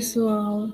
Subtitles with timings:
[0.00, 0.72] Pessoal.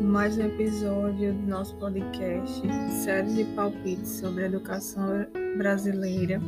[0.00, 2.62] Mais um episódio do nosso podcast,
[3.04, 5.26] série de palpites sobre a educação
[5.58, 6.40] brasileira.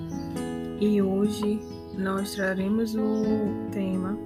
[0.80, 1.60] E hoje
[1.98, 4.18] nós traremos o tema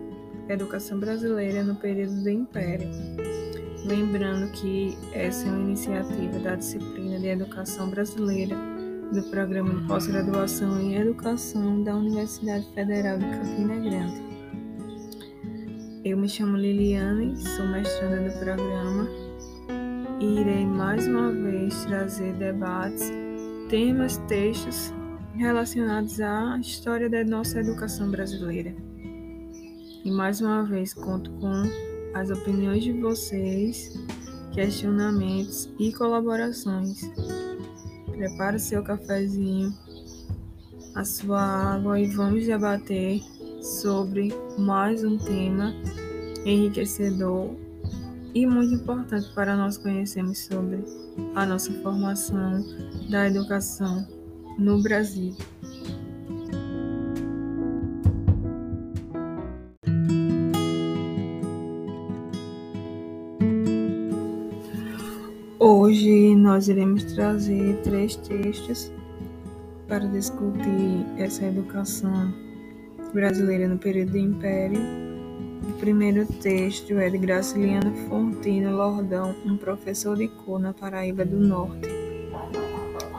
[0.48, 2.88] Educação Brasileira no período do Império.
[3.84, 8.56] Lembrando que essa é uma iniciativa da disciplina de Educação Brasileira
[9.12, 14.39] do Programa de Pós-Graduação em Educação da Universidade Federal de Campina Grande.
[16.02, 19.06] Eu me chamo Liliane, sou mestranda do programa
[20.18, 23.12] e irei mais uma vez trazer debates,
[23.68, 24.94] temas, textos
[25.36, 28.74] relacionados à história da nossa educação brasileira.
[30.02, 31.64] E mais uma vez conto com
[32.14, 33.92] as opiniões de vocês,
[34.54, 36.98] questionamentos e colaborações.
[38.10, 39.70] Prepare seu cafezinho,
[40.94, 43.20] a sua água e vamos debater
[43.60, 45.74] sobre mais um tema
[46.44, 47.50] enriquecedor
[48.34, 50.84] e muito importante para nós conhecermos sobre
[51.34, 52.64] a nossa formação
[53.10, 54.06] da educação
[54.58, 55.34] no Brasil.
[65.58, 68.90] Hoje nós iremos trazer três textos
[69.86, 72.32] para discutir essa educação
[73.12, 74.80] brasileira no período do Império.
[75.68, 81.38] O primeiro texto é de Graciliano Fontino Lordão, um professor de cor na Paraíba do
[81.38, 81.88] Norte,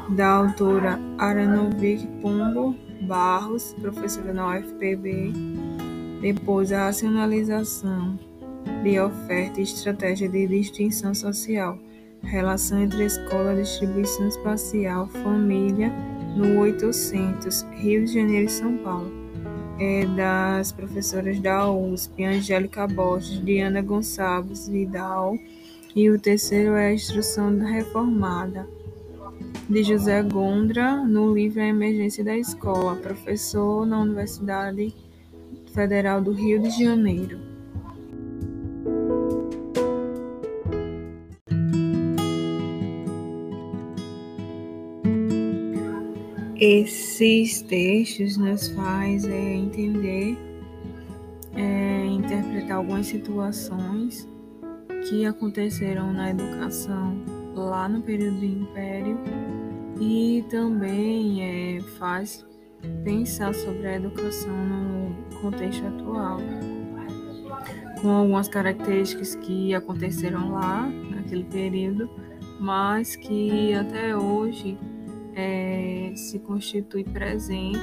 [0.10, 5.34] da autora Aranovic Pombo Barros, professora na UFPB.
[6.22, 8.20] Depois, a racionalização
[8.84, 11.78] de oferta e estratégia de distinção social,
[12.22, 15.92] relação entre escola, distribuição espacial, família,
[16.36, 19.21] no 800, Rio de Janeiro e São Paulo
[19.80, 25.38] é das professoras da USP, Angélica Borges, Diana Gonçalves Vidal,
[25.96, 28.68] e o terceiro é a Instrução Reformada,
[29.70, 34.94] de José Gondra, no livro A Emergência da Escola, professor na Universidade
[35.74, 37.51] Federal do Rio de Janeiro.
[46.62, 50.38] Esses textos nos faz é, entender,
[51.56, 54.30] é, interpretar algumas situações
[55.10, 57.18] que aconteceram na educação
[57.56, 59.18] lá no período do Império
[60.00, 61.42] e também
[61.78, 62.46] é, faz
[63.04, 66.38] pensar sobre a educação no contexto atual,
[68.04, 72.08] com algumas características que aconteceram lá naquele período,
[72.60, 74.78] mas que até hoje
[75.36, 77.80] é, se constitui presente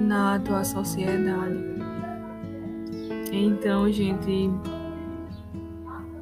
[0.00, 1.58] na atual sociedade.
[3.32, 4.50] Então, gente,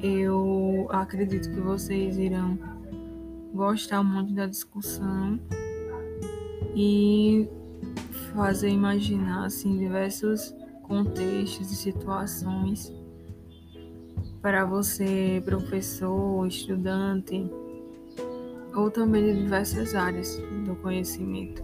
[0.03, 2.59] eu acredito que vocês irão
[3.53, 5.41] gostar muito da discussão
[6.75, 7.49] e
[8.33, 12.93] fazer imaginar assim diversos contextos e situações
[14.41, 17.51] para você, professor, estudante,
[18.75, 21.63] ou também de diversas áreas do conhecimento.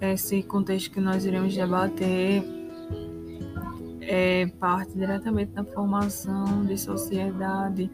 [0.00, 2.44] Esse contexto que nós iremos debater
[4.00, 7.90] é parte diretamente da formação de sociedade,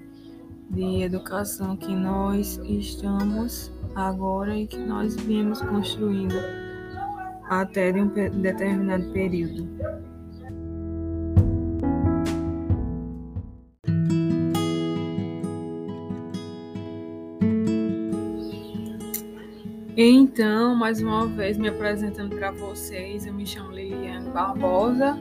[0.68, 6.34] de educação que nós estamos agora e que nós viemos construindo
[7.48, 9.68] até de um determinado período.
[19.96, 25.18] Então, mais uma vez me apresentando para vocês, eu me chamo Liliane Barbosa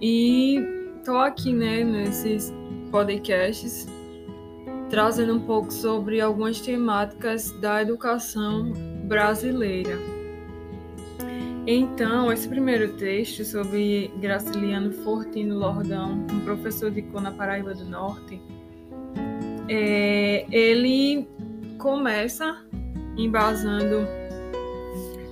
[0.00, 0.58] e
[0.98, 2.52] estou aqui, né, nesses
[2.90, 3.86] podcasts
[4.88, 8.72] trazendo um pouco sobre algumas temáticas da educação
[9.04, 9.96] brasileira.
[11.66, 18.40] Então, esse primeiro texto sobre Graciliano Fortino Lordão, um professor de Cona Paraíba do Norte,
[19.68, 21.28] é, ele
[21.78, 22.58] começa
[23.24, 24.06] embasando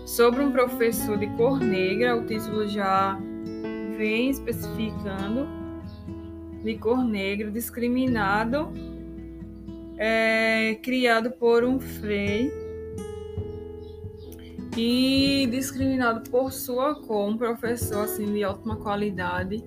[0.07, 3.19] sobre um professor de cor negra, o título já
[3.97, 5.47] vem especificando
[6.63, 8.73] de cor negra, discriminado,
[9.97, 12.53] é, criado por um frei
[14.77, 19.63] e discriminado por sua cor, um professor assim de ótima qualidade,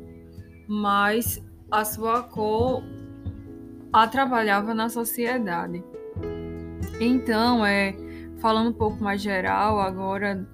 [0.67, 2.83] mas a sua cor
[3.91, 5.83] a trabalhava na sociedade.
[6.99, 7.93] Então, é
[8.41, 10.45] falando um pouco mais geral agora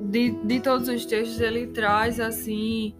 [0.00, 2.94] de, de todos os textos, ele traz assim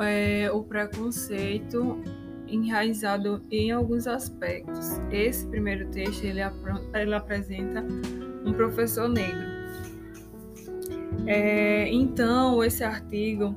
[0.00, 2.02] é, o preconceito
[2.48, 4.98] enraizado em alguns aspectos.
[5.10, 6.40] Esse primeiro texto ele,
[6.94, 7.84] ele apresenta
[8.44, 9.58] um professor negro.
[11.26, 13.54] É, então, esse artigo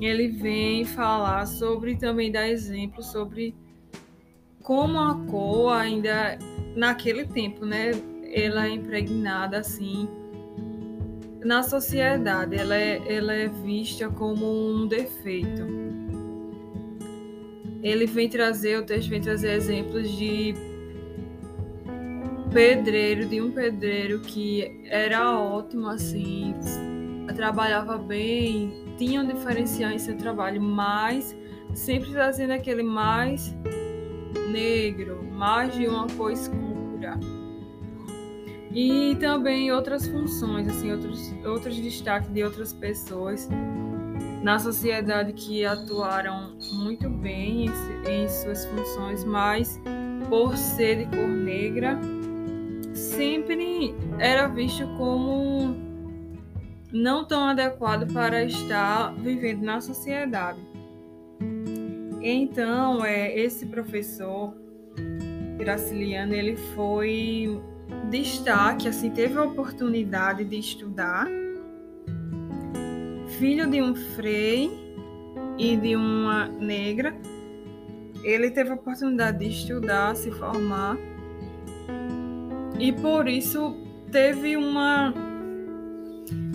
[0.00, 3.54] ele vem falar sobre também dar exemplo sobre
[4.62, 6.38] como a cor ainda
[6.76, 7.90] naquele tempo, né,
[8.30, 10.08] ela é impregnada assim
[11.44, 15.66] na sociedade, ela é, ela é vista como um defeito.
[17.82, 20.54] Ele vem trazer, o texto vem trazer exemplos de
[22.52, 26.54] pedreiro, de um pedreiro que era ótimo assim,
[27.34, 31.34] trabalhava bem, tinha um diferencial em seu trabalho, mas
[31.72, 33.56] sempre trazendo aquele mais
[34.50, 37.18] negro, mais de uma cor escura.
[38.72, 43.48] E também outras funções, assim, outros, outros destaques de outras pessoas
[44.42, 47.70] na sociedade que atuaram muito bem em,
[48.08, 49.80] em suas funções, mas
[50.28, 51.98] por ser de cor negra,
[52.94, 55.76] sempre era visto como
[56.92, 60.60] não tão adequado para estar vivendo na sociedade.
[62.22, 64.54] Então, é, esse professor
[65.56, 67.60] Graciliano, ele foi
[68.10, 71.26] destaque, assim, teve a oportunidade de estudar.
[73.38, 74.70] Filho de um frei
[75.58, 77.14] e de uma negra,
[78.22, 80.96] ele teve a oportunidade de estudar, se formar,
[82.78, 83.76] e por isso
[84.10, 85.12] teve uma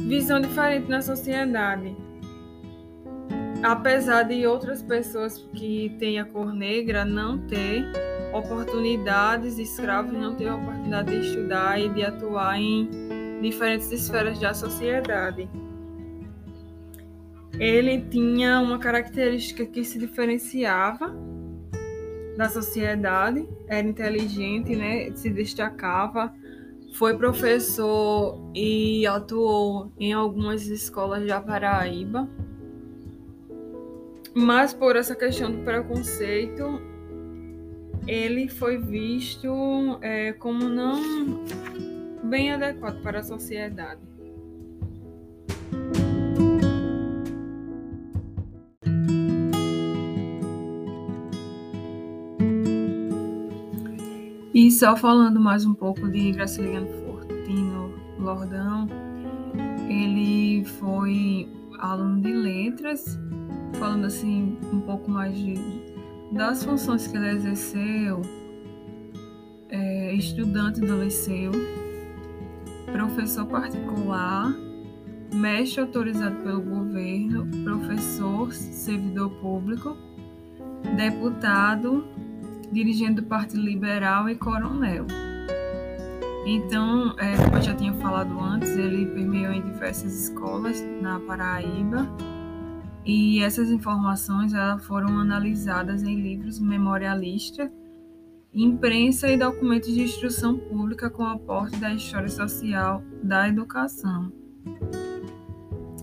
[0.08, 1.96] visão diferente na sociedade.
[3.64, 7.86] Apesar de outras pessoas que têm a cor negra não ter
[8.34, 12.90] oportunidades, escravos não ter a oportunidade de estudar e de atuar em
[13.42, 15.50] diferentes esferas da sociedade.
[17.60, 21.16] Ele tinha uma característica que se diferenciava
[22.38, 25.12] da sociedade, era inteligente, né?
[25.16, 26.34] se destacava
[26.96, 32.28] foi professor e atuou em algumas escolas da Paraíba.
[34.34, 36.82] Mas por essa questão do preconceito,
[38.08, 41.44] ele foi visto é, como não
[42.24, 44.02] bem adequado para a sociedade.
[54.54, 58.88] E só falando mais um pouco de Graciliano Fortino Lordão,
[59.90, 61.48] ele foi
[61.78, 63.20] aluno de letras,
[63.78, 65.56] falando assim um pouco mais de,
[66.36, 68.22] das funções que ele exerceu,
[69.70, 71.52] é, estudante do liceu,
[72.92, 74.54] professor particular,
[75.34, 79.96] mestre autorizado pelo governo, professor, servidor público,
[80.98, 82.06] deputado,
[82.70, 85.08] dirigente do Partido Liberal e coronel.
[86.46, 92.08] Então, é, como eu já tinha falado antes, ele permeou em diversas escolas na Paraíba
[93.06, 97.70] e essas informações foram analisadas em livros memorialistas,
[98.52, 104.32] imprensa e documentos de instrução pública com aporte da história social da educação.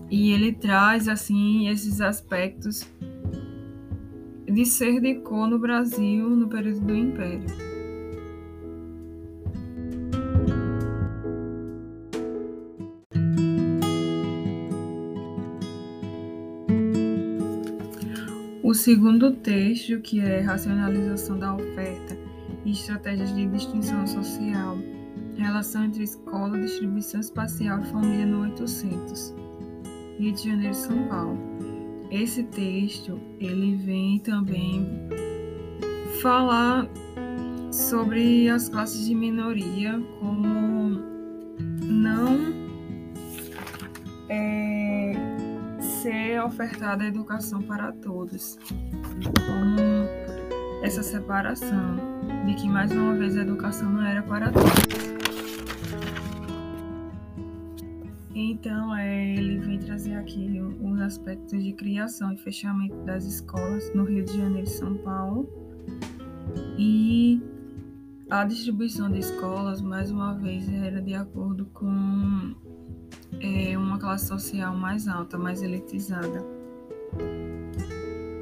[0.09, 2.87] E ele traz assim esses aspectos
[4.45, 7.72] de ser de cor no Brasil no período do Império.
[18.83, 22.17] Segundo texto, que é Racionalização da Oferta
[22.65, 24.77] e Estratégias de Distinção Social,
[25.37, 29.33] Relação entre Escola, Distribuição Espacial e Família no 800,
[30.19, 31.39] Rio de Janeiro, São Paulo.
[32.11, 34.85] Esse texto, ele vem também
[36.21, 36.85] falar
[37.71, 41.01] sobre as classes de minoria como
[41.85, 42.53] não
[44.27, 44.72] é,
[46.03, 48.59] ser ofertada a educação para todos,
[49.47, 49.79] como
[50.83, 51.95] essa separação
[52.45, 55.13] de que mais uma vez a educação não era para todos.
[58.35, 64.03] Então, é, ele vem trazer aqui os aspectos de criação e fechamento das escolas no
[64.03, 65.47] Rio de Janeiro e São Paulo.
[66.77, 67.41] E
[68.29, 72.53] a distribuição de escolas, mais uma vez, era de acordo com
[73.41, 76.43] é, uma classe social mais alta, mais elitizada.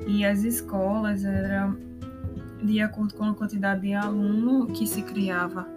[0.08, 1.78] E as escolas eram
[2.64, 5.68] de acordo com a quantidade de aluno que se criava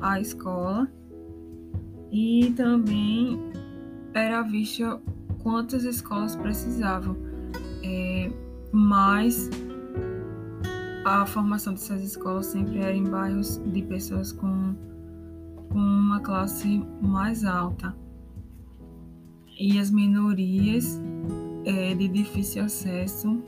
[0.00, 0.88] a escola
[2.10, 3.40] e também
[4.12, 5.00] era vista
[5.42, 7.16] quantas escolas precisavam,
[7.82, 8.30] é,
[8.70, 9.48] mas
[11.04, 14.74] a formação dessas escolas sempre era em bairros de pessoas com,
[15.70, 17.94] com uma classe mais alta
[19.58, 21.00] e as minorias
[21.64, 23.42] é, de difícil acesso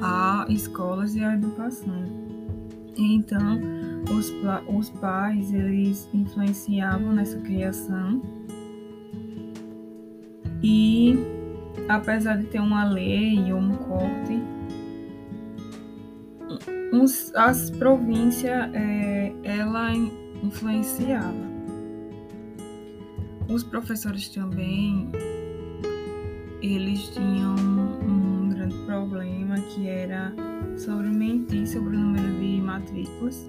[0.00, 2.04] a escolas e a educação.
[2.96, 3.60] Então,
[4.16, 4.32] os,
[4.68, 8.22] os pais eles influenciavam nessa criação
[10.62, 11.18] e
[11.88, 14.40] apesar de ter uma lei ou um corte,
[16.92, 19.92] uns, as províncias é, ela
[20.42, 21.53] influenciava.
[23.54, 25.08] Os professores também
[26.60, 30.34] eles tinham um grande problema que era
[30.76, 33.48] sobre mentir sobre o número de matrículas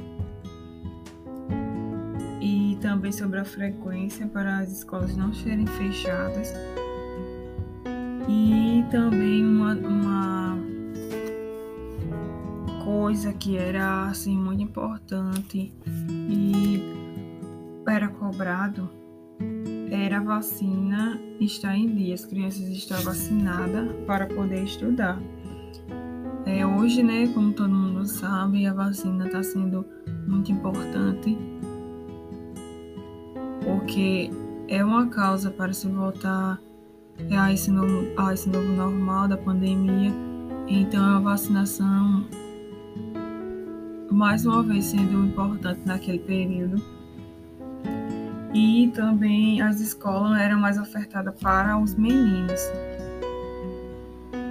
[2.39, 6.53] e também sobre a frequência para as escolas não serem fechadas.
[8.29, 10.59] E também uma, uma
[12.83, 15.74] coisa que era assim muito importante
[16.29, 16.79] e
[17.88, 19.03] era cobrado
[20.15, 25.22] era a vacina estar em dia, as crianças estão vacinadas para poder estudar.
[26.45, 29.86] É, hoje, né, como todo mundo sabe, a vacina está sendo
[30.25, 31.38] muito importante
[33.63, 34.29] porque
[34.67, 36.62] é uma causa para se voltar
[37.38, 40.13] a esse novo, a esse novo normal da pandemia.
[40.67, 42.25] Então, a vacinação,
[44.12, 46.81] mais uma vez, sendo importante naquele período
[48.55, 52.62] e também as escolas eram mais ofertadas para os meninos,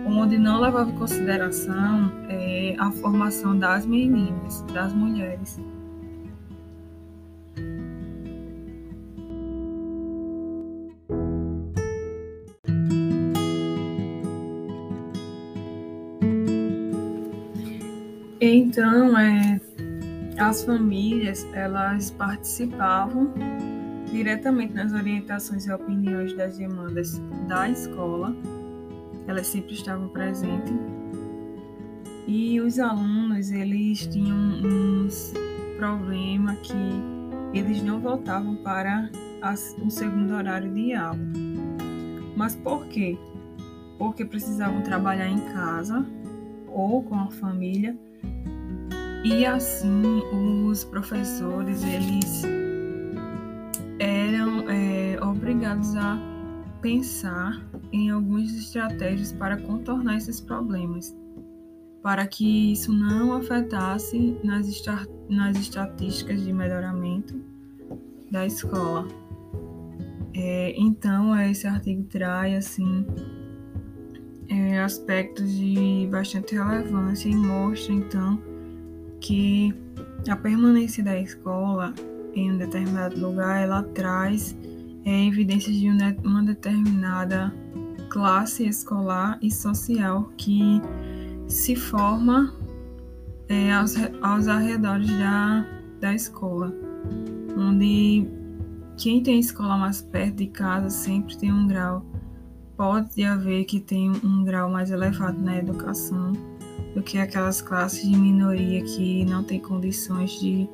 [0.06, 5.58] onde não levava em consideração é, a formação das meninas, das mulheres.
[18.38, 19.58] Então, é,
[20.38, 23.32] as famílias elas participavam
[24.14, 28.33] diretamente nas orientações e opiniões das demandas da escola,
[29.26, 30.73] elas sempre estavam presentes.
[32.25, 35.35] E os alunos, eles tinham uns
[35.76, 36.75] problemas que
[37.52, 39.11] eles não voltavam para
[39.42, 41.18] as, o segundo horário de aula.
[42.37, 43.18] Mas por quê?
[43.99, 46.06] Porque precisavam trabalhar em casa
[46.68, 47.99] ou com a família.
[49.25, 52.44] E assim os professores, eles
[55.75, 56.19] obrigados a
[56.81, 57.61] pensar
[57.93, 61.14] em algumas estratégias para contornar esses problemas,
[62.02, 64.66] para que isso não afetasse nas,
[65.28, 67.40] nas estatísticas de melhoramento
[68.31, 69.09] da escola.
[70.35, 73.07] É, então, esse artigo traz assim
[74.49, 78.43] é, aspectos de bastante relevância e mostra então
[79.21, 79.73] que
[80.28, 81.95] a permanência da escola
[82.35, 84.57] em um determinado lugar, ela traz
[85.04, 85.88] é, evidências de
[86.25, 87.52] uma determinada
[88.08, 90.80] classe escolar e social que
[91.49, 92.54] se forma
[93.49, 95.66] é, aos, aos arredores da,
[96.00, 96.73] da escola,
[97.56, 98.26] onde
[98.96, 102.04] quem tem escola mais perto de casa sempre tem um grau,
[102.76, 106.32] pode haver que tem um grau mais elevado na educação
[106.94, 110.68] do que aquelas classes de minoria que não têm condições de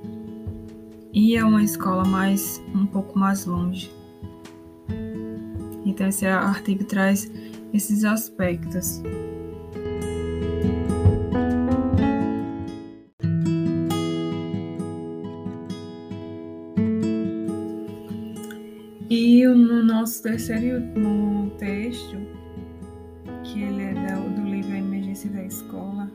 [1.13, 4.00] ir a uma escola mais um pouco mais longe.
[5.91, 7.31] Então esse artigo traz
[7.73, 9.03] esses aspectos.
[19.11, 22.17] E no nosso terceiro e último texto,
[23.43, 26.09] que ele é do livro Emergência da Escola,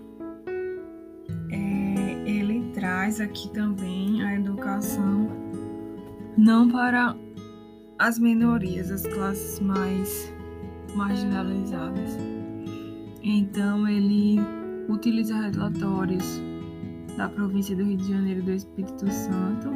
[2.75, 5.27] traz aqui também a educação
[6.38, 7.15] não para
[7.98, 10.34] as minorias, as classes mais
[10.96, 12.18] marginalizadas.
[13.24, 14.40] Então ele
[14.90, 16.42] utiliza relatórios
[17.18, 19.70] da província do Rio de Janeiro do Espírito Santo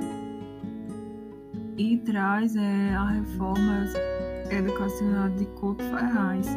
[1.78, 3.86] e traz é, a reforma
[4.50, 6.48] educacional de Couto Ferraz,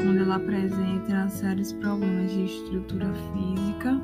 [0.00, 4.00] onde ela apresenta sérios problemas de estrutura física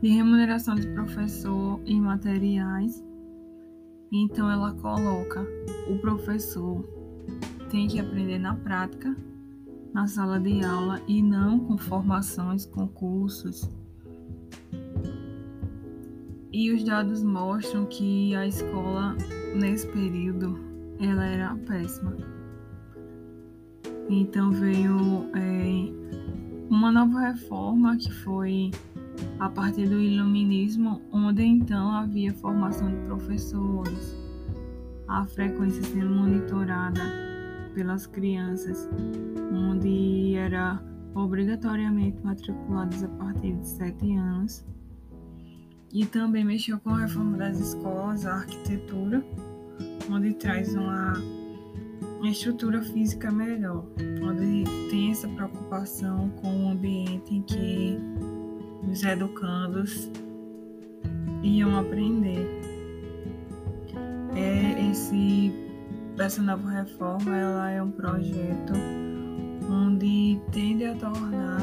[0.00, 3.04] de remuneração de professor e materiais.
[4.12, 5.44] Então ela coloca
[5.88, 6.84] o professor
[7.70, 9.16] tem que aprender na prática,
[9.94, 13.70] na sala de aula e não com formações, concursos.
[16.52, 19.16] E os dados mostram que a escola
[19.54, 20.58] nesse período
[21.00, 22.14] ela era péssima.
[24.10, 28.70] Então veio é, uma nova reforma que foi
[29.38, 34.16] a partir do iluminismo, onde então havia formação de professores,
[35.08, 37.00] a frequência sendo monitorada
[37.74, 38.88] pelas crianças,
[39.52, 40.82] onde era
[41.14, 44.64] obrigatoriamente matriculados a partir de 7 anos.
[45.92, 49.22] E também mexeu com a reforma das escolas, a arquitetura,
[50.10, 51.12] onde traz uma
[52.24, 53.84] estrutura física melhor,
[54.22, 57.98] onde tem essa preocupação com o ambiente em que
[58.92, 60.10] os educandos
[61.42, 62.46] iam aprender.
[64.36, 65.52] É esse
[66.18, 68.74] essa nova reforma ela é um projeto
[69.68, 71.58] onde tende a tornar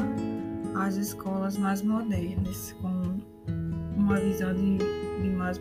[0.75, 3.19] as escolas mais modernas, com
[3.95, 4.77] uma visão de,
[5.21, 5.59] de mais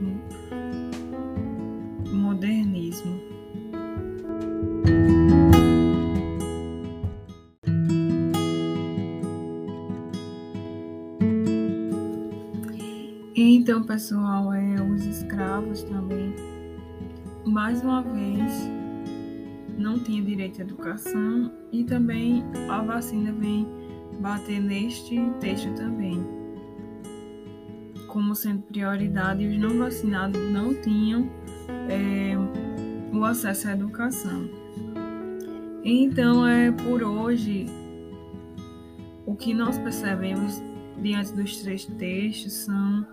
[13.99, 16.33] Então, pessoal, é, os escravos também,
[17.45, 18.71] mais uma vez,
[19.77, 23.67] não tinha direito à educação e também a vacina vem
[24.21, 26.25] bater neste texto também.
[28.07, 31.29] Como sendo prioridade, os não vacinados não tinham
[31.89, 32.37] é,
[33.13, 34.49] o acesso à educação.
[35.83, 37.67] Então, é por hoje,
[39.27, 40.63] o que nós percebemos
[41.03, 43.05] diante dos três textos são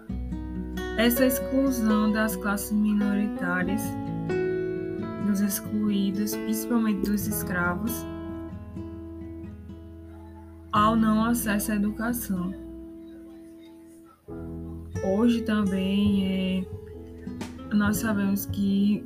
[0.97, 3.81] essa exclusão das classes minoritárias
[5.27, 8.05] dos excluídos, principalmente dos escravos,
[10.71, 12.53] ao não acesso à educação.
[15.03, 19.05] Hoje também é, nós sabemos que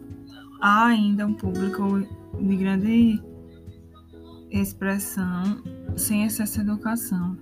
[0.62, 2.00] há ainda um público
[2.40, 3.22] de grande
[4.52, 5.62] expressão
[5.96, 7.38] sem acesso à educação.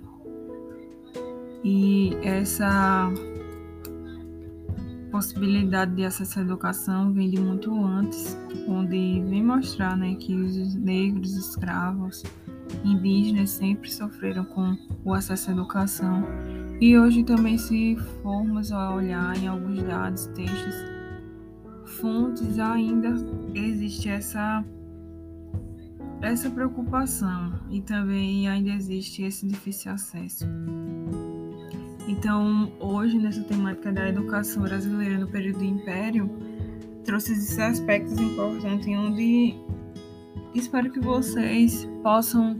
[1.62, 3.10] E essa
[5.18, 10.76] possibilidade de acesso à educação vem de muito antes, onde vem mostrar né, que os
[10.76, 12.22] negros, escravos,
[12.84, 16.22] indígenas sempre sofreram com o acesso à educação.
[16.80, 20.76] E hoje também, se formos a olhar em alguns dados, textos,
[22.00, 23.12] fontes, ainda
[23.54, 24.64] existe essa
[26.22, 30.46] essa preocupação e também ainda existe esse difícil acesso.
[32.08, 36.30] Então, hoje, nessa temática da educação brasileira no período do Império,
[37.04, 39.54] trouxe esses aspectos importantes onde
[40.54, 42.56] espero que vocês possam